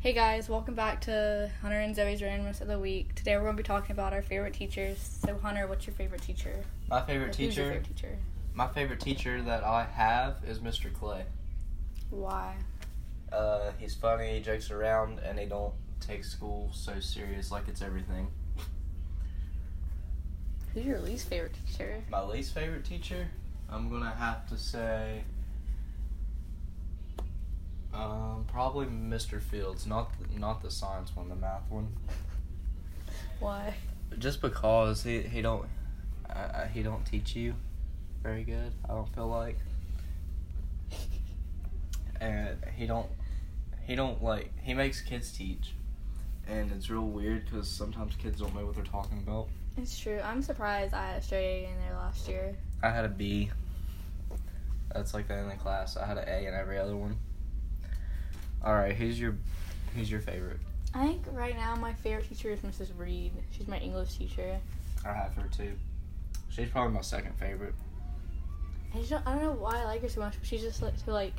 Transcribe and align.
Hey 0.00 0.12
guys, 0.12 0.48
welcome 0.48 0.74
back 0.74 1.00
to 1.02 1.50
Hunter 1.60 1.78
and 1.80 1.94
Zoe's 1.94 2.20
Randomness 2.20 2.60
of 2.60 2.68
the 2.68 2.78
Week. 2.78 3.14
Today 3.16 3.36
we're 3.36 3.42
going 3.42 3.56
to 3.56 3.62
be 3.62 3.66
talking 3.66 3.90
about 3.92 4.12
our 4.12 4.22
favorite 4.22 4.54
teachers. 4.54 4.98
So, 5.24 5.36
Hunter, 5.42 5.66
what's 5.66 5.86
your 5.86 5.94
favorite 5.94 6.22
teacher? 6.22 6.62
My 6.88 7.00
favorite 7.02 7.38
Or 7.38 7.42
who's 7.42 7.56
your 7.56 7.66
favorite 7.66 7.84
teacher? 7.84 8.18
my 8.54 8.68
favorite 8.68 9.00
teacher 9.00 9.42
that 9.42 9.64
I 9.64 9.84
have 9.84 10.36
is 10.46 10.58
Mr. 10.60 10.92
Clay. 10.92 11.24
Why? 12.10 12.54
Uh, 13.32 13.72
he's 13.78 13.94
funny, 13.94 14.34
he 14.34 14.40
jokes 14.40 14.70
around, 14.70 15.18
and 15.20 15.38
he 15.38 15.46
don't 15.46 15.74
take 16.00 16.24
school 16.24 16.70
so 16.72 16.98
serious 17.00 17.50
like 17.52 17.68
it's 17.68 17.82
everything. 17.82 18.28
Who's 20.74 20.86
your 20.86 21.00
least 21.00 21.28
favorite 21.28 21.54
teacher? 21.66 22.02
My 22.10 22.22
least 22.22 22.54
favorite 22.54 22.84
teacher, 22.84 23.28
I'm 23.70 23.88
gonna 23.90 24.10
have 24.10 24.48
to 24.48 24.56
say, 24.56 25.22
um, 27.92 28.37
probably 28.48 28.86
Mr. 28.86 29.40
Fields, 29.40 29.86
not 29.86 30.10
not 30.36 30.62
the 30.62 30.70
science 30.70 31.14
one, 31.14 31.28
the 31.28 31.36
math 31.36 31.70
one. 31.70 31.88
Why? 33.40 33.74
Just 34.18 34.40
because 34.40 35.02
he 35.04 35.22
he 35.22 35.42
don't 35.42 35.66
uh, 36.28 36.32
uh, 36.32 36.66
he 36.68 36.82
don't 36.82 37.04
teach 37.04 37.36
you 37.36 37.54
very 38.22 38.44
good. 38.44 38.72
I 38.88 38.94
don't 38.94 39.12
feel 39.14 39.28
like, 39.28 39.58
and 42.20 42.58
he 42.76 42.86
don't 42.86 43.08
he 43.86 43.94
don't 43.94 44.22
like 44.22 44.52
he 44.62 44.74
makes 44.74 45.00
kids 45.00 45.30
teach, 45.32 45.74
and 46.46 46.72
it's 46.72 46.90
real 46.90 47.06
weird 47.06 47.44
because 47.44 47.68
sometimes 47.68 48.14
kids 48.16 48.40
don't 48.40 48.54
know 48.54 48.66
what 48.66 48.74
they're 48.74 48.84
talking 48.84 49.18
about. 49.18 49.48
It's 49.76 49.98
true. 49.98 50.20
I'm 50.24 50.42
surprised 50.42 50.92
I 50.92 51.12
had 51.12 51.18
a 51.18 51.22
straight 51.22 51.64
A 51.64 51.68
in 51.68 51.78
there 51.78 51.94
last 51.94 52.28
year. 52.28 52.56
I 52.82 52.90
had 52.90 53.04
a 53.04 53.08
B. 53.08 53.50
That's 54.92 55.14
like 55.14 55.28
the 55.28 55.38
only 55.38 55.56
class. 55.56 55.96
I 55.96 56.06
had 56.06 56.18
an 56.18 56.28
A 56.28 56.46
in 56.46 56.54
every 56.54 56.78
other 56.78 56.96
one. 56.96 57.16
All 58.64 58.74
right, 58.74 58.94
who's 58.94 59.18
your 59.20 59.36
who's 59.94 60.10
your 60.10 60.20
favorite? 60.20 60.58
I 60.94 61.06
think 61.06 61.22
right 61.32 61.56
now 61.56 61.76
my 61.76 61.92
favorite 61.94 62.28
teacher 62.28 62.50
is 62.50 62.60
Mrs. 62.60 62.90
Reed. 62.96 63.32
She's 63.50 63.68
my 63.68 63.78
English 63.78 64.16
teacher. 64.16 64.58
I 65.04 65.12
have 65.12 65.34
her 65.34 65.48
too. 65.48 65.72
She's 66.50 66.68
probably 66.70 66.94
my 66.94 67.02
second 67.02 67.34
favorite. 67.38 67.74
I 68.94 68.98
just 68.98 69.10
don't, 69.10 69.26
I 69.26 69.34
don't 69.34 69.42
know 69.42 69.52
why 69.52 69.80
I 69.80 69.84
like 69.84 70.02
her 70.02 70.08
so 70.08 70.20
much, 70.20 70.34
but 70.38 70.46
she's 70.46 70.62
just 70.62 70.82
like 70.82 70.94
so 71.04 71.12
like 71.12 71.34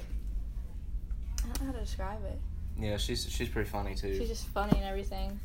I 1.40 1.48
don't 1.48 1.62
know 1.62 1.66
how 1.68 1.80
to 1.80 1.86
describe 1.86 2.24
it. 2.26 2.40
Yeah, 2.80 2.98
she's 2.98 3.28
she's 3.30 3.50
pretty 3.50 3.70
funny 3.70 3.96
too. 3.96 4.18
She's 4.18 4.30
just 4.30 4.48
funny 4.48 4.78
and 4.78 4.86
everything. 4.86 5.40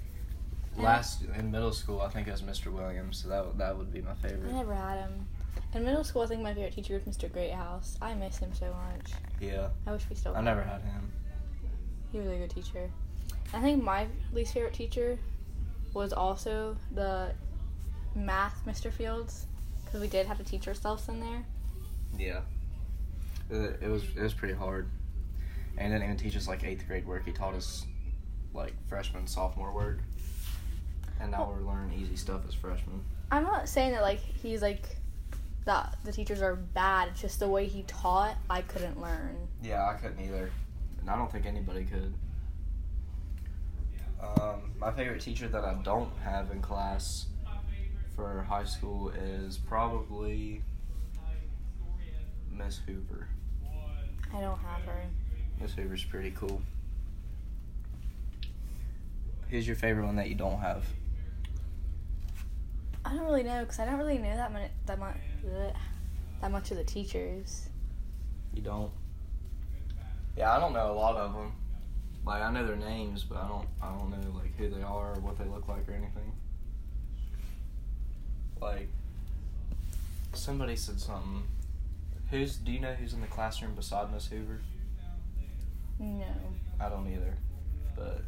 And 0.74 0.82
Last 0.84 1.22
in 1.38 1.50
middle 1.50 1.72
school, 1.72 2.00
I 2.00 2.08
think 2.08 2.28
it 2.28 2.32
was 2.32 2.42
Mr. 2.42 2.72
Williams, 2.72 3.22
so 3.22 3.28
that 3.28 3.46
would- 3.46 3.58
that 3.58 3.76
would 3.76 3.92
be 3.92 4.02
my 4.02 4.14
favorite. 4.14 4.48
I 4.50 4.52
never 4.52 4.74
had 4.74 4.98
him. 4.98 5.26
In 5.72 5.84
middle 5.84 6.02
school, 6.04 6.22
I 6.22 6.26
think 6.26 6.42
my 6.42 6.52
favorite 6.52 6.72
teacher 6.74 6.94
was 7.04 7.16
Mr. 7.16 7.32
Greathouse. 7.32 7.96
I 8.02 8.14
miss 8.14 8.38
him 8.38 8.52
so 8.54 8.66
much. 8.66 9.12
Yeah, 9.40 9.68
I 9.86 9.92
wish 9.92 10.02
we 10.10 10.16
still. 10.16 10.34
I 10.36 10.40
never 10.40 10.62
him. 10.62 10.68
had 10.68 10.82
him. 10.82 11.12
He 12.14 12.20
was 12.20 12.28
a 12.28 12.36
good 12.36 12.50
teacher. 12.50 12.88
I 13.52 13.60
think 13.60 13.82
my 13.82 14.06
least 14.32 14.54
favorite 14.54 14.72
teacher 14.72 15.18
was 15.94 16.12
also 16.12 16.76
the 16.92 17.32
math 18.14 18.64
Mr. 18.64 18.92
Fields 18.92 19.46
because 19.84 20.00
we 20.00 20.06
did 20.06 20.24
have 20.24 20.38
to 20.38 20.44
teach 20.44 20.68
ourselves 20.68 21.08
in 21.08 21.18
there. 21.18 21.44
Yeah, 22.16 22.42
it, 23.50 23.90
was 23.90 24.04
it 24.16 24.22
was 24.22 24.32
pretty 24.32 24.54
hard, 24.54 24.88
and 25.76 25.88
he 25.88 25.92
didn't 25.92 26.04
even 26.04 26.16
teach 26.16 26.36
us 26.36 26.46
like 26.46 26.62
eighth 26.62 26.86
grade 26.86 27.04
work. 27.04 27.24
He 27.24 27.32
taught 27.32 27.54
us 27.54 27.84
like 28.52 28.74
freshman 28.88 29.26
sophomore 29.26 29.74
work, 29.74 29.98
and 31.20 31.32
now 31.32 31.50
we're 31.50 31.68
learning 31.68 31.98
easy 31.98 32.14
stuff 32.14 32.42
as 32.46 32.54
freshmen. 32.54 33.02
I'm 33.32 33.42
not 33.42 33.68
saying 33.68 33.90
that 33.90 34.02
like 34.02 34.20
he's 34.20 34.62
like 34.62 34.98
that 35.64 35.98
the 36.04 36.12
teachers 36.12 36.42
are 36.42 36.54
bad. 36.54 37.08
It's 37.08 37.22
just 37.22 37.40
the 37.40 37.48
way 37.48 37.66
he 37.66 37.82
taught. 37.88 38.36
I 38.48 38.62
couldn't 38.62 39.00
learn. 39.00 39.36
Yeah, 39.64 39.84
I 39.84 39.94
couldn't 39.94 40.24
either, 40.24 40.52
I 41.08 41.16
don't 41.16 41.30
think 41.30 41.46
anybody 41.46 41.84
could. 41.84 42.14
Um, 44.20 44.72
my 44.78 44.90
favorite 44.90 45.20
teacher 45.20 45.48
that 45.48 45.64
I 45.64 45.74
don't 45.82 46.10
have 46.22 46.50
in 46.50 46.62
class 46.62 47.26
for 48.16 48.42
high 48.48 48.64
school 48.64 49.10
is 49.10 49.58
probably 49.58 50.62
Miss 52.50 52.80
Hoover. 52.86 53.28
I 54.34 54.40
don't 54.40 54.58
have 54.58 54.82
her. 54.86 55.04
Miss 55.60 55.72
Hoover's 55.74 56.04
pretty 56.04 56.30
cool. 56.30 56.62
Who's 59.50 59.66
your 59.66 59.76
favorite 59.76 60.06
one 60.06 60.16
that 60.16 60.28
you 60.28 60.34
don't 60.34 60.60
have? 60.60 60.84
I 63.04 63.10
don't 63.10 63.26
really 63.26 63.42
know 63.42 63.60
because 63.60 63.78
I 63.78 63.84
don't 63.84 63.98
really 63.98 64.18
know 64.18 64.34
that 64.34 64.52
much 64.52 64.70
that 64.86 64.98
much 64.98 65.16
that 66.40 66.50
much 66.50 66.70
of 66.70 66.78
the 66.78 66.84
teachers. 66.84 67.68
You 68.54 68.62
don't. 68.62 68.90
Yeah, 70.36 70.56
I 70.56 70.60
don't 70.60 70.72
know 70.72 70.90
a 70.90 70.94
lot 70.94 71.16
of 71.16 71.32
them. 71.32 71.52
Like 72.26 72.42
I 72.42 72.50
know 72.50 72.66
their 72.66 72.76
names, 72.76 73.22
but 73.22 73.38
I 73.38 73.48
don't. 73.48 73.68
I 73.82 73.90
don't 73.90 74.10
know 74.10 74.38
like 74.38 74.56
who 74.56 74.68
they 74.68 74.82
are 74.82 75.12
or 75.12 75.20
what 75.20 75.38
they 75.38 75.44
look 75.44 75.68
like 75.68 75.88
or 75.88 75.92
anything. 75.92 76.32
Like 78.60 78.88
somebody 80.32 80.76
said 80.76 81.00
something. 81.00 81.44
Who's? 82.30 82.56
Do 82.56 82.72
you 82.72 82.80
know 82.80 82.94
who's 82.94 83.12
in 83.12 83.20
the 83.20 83.26
classroom 83.26 83.74
beside 83.74 84.12
Miss 84.12 84.26
Hoover? 84.26 84.60
No. 85.98 86.24
I 86.80 86.88
don't 86.88 87.06
either. 87.12 87.34
But 87.94 88.22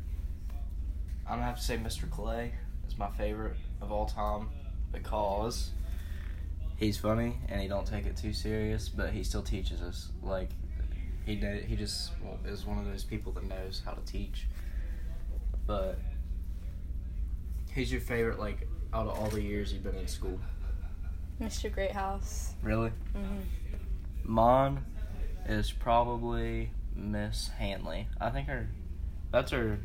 I'm 1.26 1.36
gonna 1.38 1.44
have 1.44 1.56
to 1.56 1.62
say 1.64 1.76
Mr. 1.78 2.08
Clay 2.08 2.52
is 2.86 2.98
my 2.98 3.08
favorite 3.10 3.56
of 3.80 3.90
all 3.90 4.06
time 4.06 4.50
because 4.92 5.70
he's 6.76 6.96
funny 6.96 7.38
and 7.48 7.60
he 7.60 7.66
don't 7.68 7.86
take 7.86 8.06
it 8.06 8.16
too 8.16 8.32
serious, 8.32 8.88
but 8.88 9.10
he 9.10 9.24
still 9.24 9.42
teaches 9.42 9.80
us. 9.80 10.10
Like 10.22 10.50
he 11.26 11.34
know, 11.36 11.54
he 11.56 11.76
just 11.76 12.12
well, 12.22 12.38
is 12.46 12.64
one 12.64 12.78
of 12.78 12.86
those 12.86 13.04
people 13.04 13.32
that 13.32 13.44
knows 13.46 13.82
how 13.84 13.92
to 13.92 14.00
teach. 14.10 14.46
But 15.66 15.98
who's 17.74 17.90
your 17.90 18.00
favorite? 18.00 18.38
Like 18.38 18.68
out 18.94 19.06
of 19.08 19.18
all 19.18 19.28
the 19.28 19.42
years 19.42 19.72
you've 19.72 19.82
been 19.82 19.96
in 19.96 20.06
school, 20.06 20.38
Mr. 21.40 21.70
Greathouse. 21.70 22.54
really? 22.62 22.90
hmm 23.12 23.40
Mon 24.24 24.84
is 25.48 25.70
probably 25.72 26.70
Miss 26.94 27.48
Hanley. 27.58 28.08
I 28.20 28.30
think 28.30 28.48
her 28.48 28.68
that's 29.32 29.50
her 29.50 29.78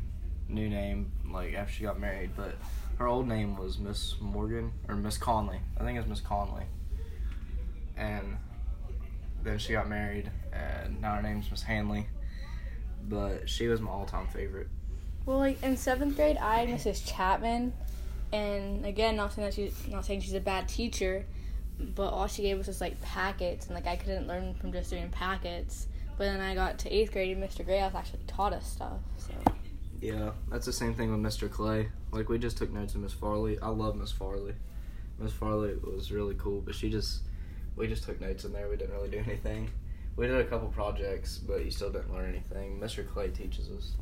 new 0.48 0.68
name, 0.68 1.10
like 1.30 1.54
after 1.54 1.72
she 1.72 1.82
got 1.82 1.98
married, 2.00 2.30
but 2.36 2.54
her 2.98 3.06
old 3.08 3.26
name 3.26 3.56
was 3.56 3.78
Miss 3.78 4.14
Morgan 4.20 4.72
or 4.88 4.94
Miss 4.94 5.18
Conley. 5.18 5.58
I 5.78 5.82
think 5.84 5.98
it's 5.98 6.06
Miss 6.06 6.20
Conley. 6.20 6.64
And 7.96 8.36
then 9.44 9.58
she 9.58 9.72
got 9.72 9.88
married 9.88 10.30
and 10.52 11.00
now 11.00 11.16
her 11.16 11.22
name's 11.22 11.50
Miss 11.50 11.62
Hanley. 11.62 12.06
But 13.08 13.48
she 13.48 13.66
was 13.66 13.80
my 13.80 13.90
all 13.90 14.06
time 14.06 14.26
favorite. 14.28 14.68
Well, 15.26 15.38
like 15.38 15.62
in 15.62 15.76
seventh 15.76 16.16
grade, 16.16 16.36
I 16.36 16.64
had 16.64 16.68
Mrs. 16.68 17.06
Chapman, 17.06 17.72
and 18.32 18.84
again, 18.84 19.16
not 19.16 19.32
saying 19.32 19.46
that 19.46 19.54
she's 19.54 19.88
not 19.88 20.04
saying 20.04 20.20
she's 20.20 20.34
a 20.34 20.40
bad 20.40 20.68
teacher, 20.68 21.24
but 21.78 22.08
all 22.08 22.26
she 22.26 22.42
gave 22.42 22.58
us 22.58 22.66
was 22.66 22.80
like 22.80 23.00
packets, 23.02 23.66
and 23.66 23.74
like 23.74 23.86
I 23.86 23.96
couldn't 23.96 24.26
learn 24.26 24.54
from 24.54 24.72
just 24.72 24.90
doing 24.90 25.08
packets. 25.10 25.86
But 26.16 26.24
then 26.24 26.40
I 26.40 26.54
got 26.54 26.78
to 26.80 26.92
eighth 26.92 27.12
grade, 27.12 27.36
and 27.36 27.42
Mr. 27.44 27.64
Greathouse 27.64 27.94
actually 27.94 28.20
taught 28.26 28.52
us 28.52 28.66
stuff. 28.66 29.00
So 29.16 29.32
Yeah, 30.00 30.32
that's 30.50 30.66
the 30.66 30.72
same 30.72 30.94
thing 30.94 31.10
with 31.10 31.20
Mr. 31.20 31.50
Clay. 31.50 31.88
Like 32.10 32.28
we 32.28 32.38
just 32.38 32.56
took 32.56 32.70
notes 32.70 32.94
of 32.94 33.00
Miss 33.00 33.12
Farley. 33.12 33.58
I 33.60 33.68
love 33.68 33.96
Miss 33.96 34.12
Farley. 34.12 34.54
Miss 35.18 35.32
Farley 35.32 35.74
was 35.76 36.10
really 36.12 36.34
cool, 36.36 36.60
but 36.60 36.74
she 36.74 36.90
just 36.90 37.22
we 37.76 37.86
just 37.88 38.04
took 38.04 38.20
notes 38.20 38.44
in 38.44 38.52
there. 38.52 38.68
We 38.68 38.76
didn't 38.76 38.94
really 38.94 39.08
do 39.10 39.18
anything. 39.26 39.70
We 40.16 40.26
did 40.26 40.36
a 40.36 40.44
couple 40.44 40.68
projects, 40.68 41.38
but 41.38 41.64
you 41.64 41.70
still 41.70 41.90
didn't 41.90 42.12
learn 42.12 42.28
anything. 42.28 42.78
Mr. 42.78 43.06
Clay 43.08 43.28
teaches 43.30 43.70
us. 43.70 43.92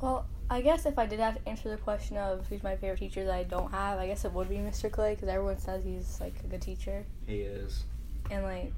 well, 0.00 0.26
I 0.48 0.60
guess 0.60 0.86
if 0.86 0.96
I 0.98 1.06
did 1.06 1.18
have 1.18 1.34
to 1.42 1.48
answer 1.48 1.68
the 1.68 1.76
question 1.76 2.16
of 2.16 2.46
who's 2.46 2.62
my 2.62 2.76
favorite 2.76 3.00
teacher 3.00 3.24
that 3.24 3.34
I 3.34 3.42
don't 3.42 3.70
have, 3.72 3.98
I 3.98 4.06
guess 4.06 4.24
it 4.24 4.32
would 4.32 4.48
be 4.48 4.56
Mr. 4.58 4.90
Clay 4.90 5.14
because 5.14 5.28
everyone 5.28 5.58
says 5.58 5.82
he's 5.84 6.20
like 6.20 6.34
a 6.44 6.46
good 6.46 6.62
teacher, 6.62 7.04
He 7.26 7.40
is. 7.40 7.82
and 8.30 8.44
like, 8.44 8.72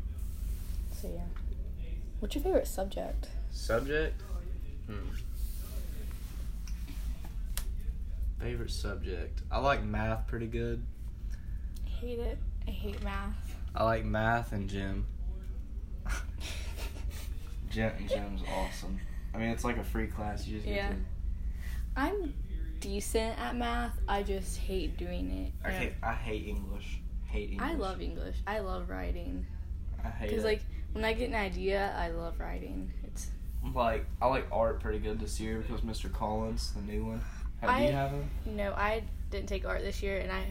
so 0.94 1.08
yeah. 1.14 1.20
What's 2.20 2.34
your 2.34 2.42
favorite 2.42 2.66
subject? 2.66 3.28
Subject? 3.52 4.18
Hmm. 4.86 4.94
Favorite 8.40 8.70
subject? 8.70 9.42
I 9.50 9.58
like 9.58 9.82
math 9.84 10.26
pretty 10.26 10.46
good. 10.46 10.82
I 11.86 11.88
hate 11.90 12.18
it. 12.18 12.38
I 12.66 12.70
hate 12.70 13.02
math. 13.02 13.34
I 13.78 13.84
like 13.84 14.04
math 14.04 14.52
and 14.52 14.68
gym. 14.68 15.06
Gym 17.70 17.92
gym's 18.08 18.42
awesome. 18.56 18.98
I 19.32 19.38
mean, 19.38 19.50
it's 19.50 19.62
like 19.62 19.76
a 19.76 19.84
free 19.84 20.08
class. 20.08 20.46
You 20.46 20.54
just 20.56 20.66
get 20.66 20.74
Yeah. 20.74 20.88
to 20.88 20.94
I'm 21.96 22.34
decent 22.80 23.38
at 23.38 23.54
math. 23.54 23.96
I 24.08 24.22
just 24.24 24.58
hate 24.58 24.96
doing 24.96 25.30
it. 25.30 25.52
I 25.64 25.70
hate, 25.70 25.92
I 26.02 26.12
hate 26.12 26.46
English. 26.48 27.00
Hate 27.26 27.50
English. 27.52 27.70
I 27.70 27.74
love 27.74 28.00
English. 28.00 28.36
I 28.48 28.58
love 28.60 28.88
writing. 28.90 29.46
I 30.04 30.08
hate 30.08 30.30
Because 30.30 30.42
it. 30.44 30.48
like 30.48 30.62
when 30.92 31.04
I 31.04 31.12
get 31.12 31.28
an 31.28 31.34
idea, 31.36 31.94
I 31.96 32.08
love 32.08 32.40
writing. 32.40 32.92
It's 33.04 33.28
like 33.74 34.06
I 34.20 34.26
like 34.26 34.46
art 34.50 34.80
pretty 34.80 34.98
good 34.98 35.20
this 35.20 35.38
year 35.38 35.58
because 35.58 35.82
Mr. 35.82 36.12
Collins, 36.12 36.72
the 36.72 36.80
new 36.82 37.04
one. 37.04 37.20
Have 37.60 37.70
I- 37.70 37.86
you 37.86 37.92
have 37.92 38.10
him? 38.10 38.28
you 38.44 38.52
know 38.52 38.72
I 38.72 39.04
didn't 39.30 39.48
take 39.48 39.64
art 39.66 39.82
this 39.82 40.02
year, 40.02 40.18
and 40.18 40.32
I 40.32 40.44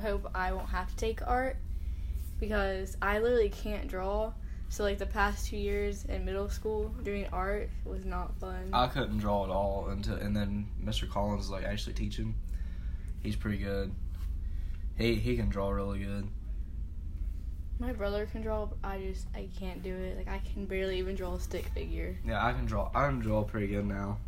hope 0.00 0.30
I 0.32 0.52
won't 0.52 0.68
have 0.68 0.88
to 0.90 0.96
take 0.96 1.26
art 1.26 1.56
because 2.40 2.96
I 3.00 3.18
literally 3.18 3.48
can't 3.48 3.88
draw. 3.88 4.32
So 4.68 4.82
like 4.82 4.98
the 4.98 5.06
past 5.06 5.46
two 5.46 5.56
years 5.56 6.04
in 6.06 6.24
middle 6.24 6.48
school 6.48 6.88
doing 7.02 7.26
art 7.32 7.70
was 7.84 8.04
not 8.04 8.38
fun. 8.40 8.70
I 8.72 8.88
couldn't 8.88 9.18
draw 9.18 9.44
at 9.44 9.50
all 9.50 9.88
until, 9.90 10.16
and 10.16 10.36
then 10.36 10.68
Mr. 10.82 11.08
Collins 11.08 11.44
is 11.44 11.50
like 11.50 11.64
actually 11.64 11.94
teaching. 11.94 12.34
He's 13.22 13.36
pretty 13.36 13.58
good. 13.58 13.92
He 14.98 15.14
he 15.14 15.36
can 15.36 15.48
draw 15.48 15.70
really 15.70 16.00
good. 16.00 16.28
My 17.78 17.92
brother 17.92 18.26
can 18.26 18.40
draw, 18.40 18.68
I 18.82 18.98
just 18.98 19.26
I 19.34 19.48
can't 19.58 19.82
do 19.82 19.94
it. 19.94 20.16
Like 20.16 20.28
I 20.28 20.40
can 20.52 20.64
barely 20.64 20.98
even 20.98 21.14
draw 21.14 21.34
a 21.34 21.40
stick 21.40 21.66
figure. 21.74 22.16
Yeah, 22.26 22.44
I 22.44 22.52
can 22.52 22.64
draw. 22.66 22.90
I 22.94 23.06
can 23.06 23.20
draw 23.20 23.44
pretty 23.44 23.68
good 23.68 23.86
now. 23.86 24.18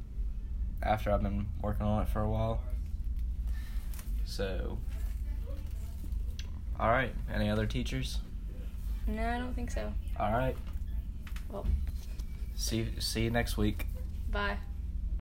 After 0.83 1.11
I've 1.11 1.23
been 1.23 1.49
working 1.63 1.87
on 1.87 2.03
it 2.03 2.09
for 2.09 2.21
a 2.21 2.29
while. 2.29 2.61
So. 4.25 4.79
All 6.79 6.91
right. 6.91 7.13
Any 7.33 7.51
other 7.51 7.67
teachers? 7.67 8.19
No, 9.07 9.27
I 9.27 9.39
don't 9.39 9.55
think 9.55 9.71
so. 9.71 9.93
All 10.19 10.33
right. 10.33 10.57
Well. 11.51 11.67
See 12.55 12.89
see 12.99 13.23
you 13.23 13.31
next 13.31 13.57
week. 13.57 13.87
Bye. 14.31 14.59